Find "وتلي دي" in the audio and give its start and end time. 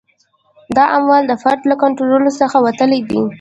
2.65-3.21